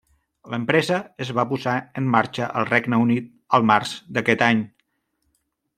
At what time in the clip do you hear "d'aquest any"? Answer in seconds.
4.17-4.65